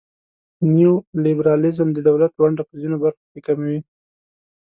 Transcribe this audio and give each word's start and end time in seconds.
نیولیبرالیزم 0.75 1.87
د 1.93 1.97
دولت 2.09 2.31
ونډه 2.35 2.63
په 2.69 2.73
ځینو 2.81 2.95
برخو 3.03 3.23
کې 3.31 3.39
کموي. 3.47 3.79